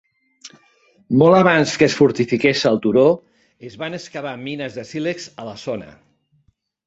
Molt 1.21 1.35
abans 1.39 1.73
que 1.81 1.85
es 1.87 1.97
fortifiqués 1.99 2.63
el 2.69 2.79
turó, 2.85 3.03
es 3.69 3.77
van 3.83 3.97
excavar 3.99 4.33
mines 4.47 4.79
de 4.79 4.87
sílex 4.93 5.29
a 5.45 5.49
la 5.51 5.55
zona. 5.65 5.93